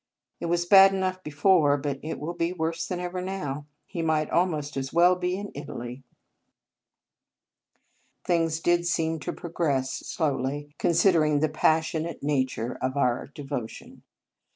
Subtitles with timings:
[0.39, 3.67] It was bad enough before, but it will be worse than ever now.
[3.85, 6.01] He might al most as well be in Italy."
[8.25, 14.03] Things did seem to progress slowly, considering the passionate nature of 12 Marianus our devotion.